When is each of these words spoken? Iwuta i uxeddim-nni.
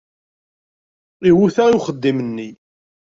Iwuta 1.29 1.63
i 1.69 1.73
uxeddim-nni. 1.77 2.49